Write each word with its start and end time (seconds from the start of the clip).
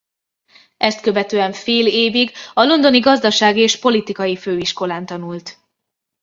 Ezt 0.77 1.01
követően 1.01 1.51
fél 1.53 1.87
évig 1.87 2.31
a 2.53 2.63
londoni 2.63 2.99
gazdasági 2.99 3.59
és 3.61 3.79
politikai 3.79 4.35
főiskolán 4.37 5.05
tanult. 5.05 5.59